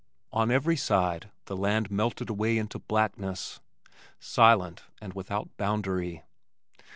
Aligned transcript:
On 0.33 0.49
every 0.49 0.77
side 0.77 1.29
the 1.45 1.55
land 1.55 1.91
melted 1.91 2.31
into 2.31 2.79
blackness, 2.79 3.59
silent 4.19 4.81
and 4.99 5.13
without 5.13 5.55
boundary. 5.57 6.23